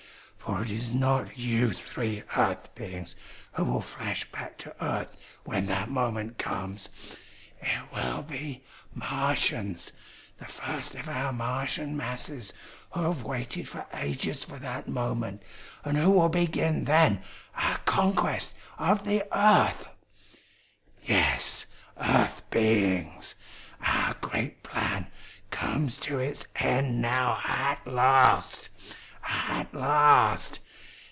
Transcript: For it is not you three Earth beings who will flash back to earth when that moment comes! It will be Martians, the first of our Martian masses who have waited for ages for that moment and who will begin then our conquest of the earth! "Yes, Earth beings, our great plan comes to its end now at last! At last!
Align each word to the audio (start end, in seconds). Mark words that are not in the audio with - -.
For 0.41 0.63
it 0.63 0.71
is 0.71 0.91
not 0.91 1.37
you 1.37 1.71
three 1.71 2.23
Earth 2.35 2.73
beings 2.75 3.15
who 3.53 3.63
will 3.63 3.79
flash 3.81 4.29
back 4.31 4.57
to 4.57 4.75
earth 4.83 5.15
when 5.45 5.67
that 5.67 5.87
moment 5.89 6.39
comes! 6.39 6.89
It 7.61 7.91
will 7.93 8.23
be 8.23 8.63
Martians, 8.93 9.93
the 10.39 10.45
first 10.45 10.95
of 10.95 11.07
our 11.07 11.31
Martian 11.31 11.95
masses 11.95 12.51
who 12.91 13.03
have 13.03 13.23
waited 13.23 13.69
for 13.69 13.85
ages 13.93 14.43
for 14.43 14.57
that 14.59 14.89
moment 14.89 15.41
and 15.85 15.95
who 15.95 16.09
will 16.11 16.27
begin 16.27 16.83
then 16.85 17.21
our 17.55 17.77
conquest 17.85 18.53
of 18.77 19.05
the 19.05 19.23
earth! 19.31 19.87
"Yes, 21.03 21.67
Earth 21.97 22.49
beings, 22.49 23.35
our 23.85 24.15
great 24.15 24.63
plan 24.63 25.07
comes 25.51 25.97
to 25.99 26.19
its 26.19 26.47
end 26.55 26.99
now 27.01 27.39
at 27.45 27.85
last! 27.87 28.69
At 29.23 29.73
last! 29.73 30.59